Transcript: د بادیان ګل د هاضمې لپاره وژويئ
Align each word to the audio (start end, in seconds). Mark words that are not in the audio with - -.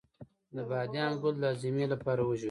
د 0.55 0.57
بادیان 0.69 1.11
ګل 1.21 1.35
د 1.41 1.43
هاضمې 1.49 1.85
لپاره 1.93 2.21
وژويئ 2.23 2.39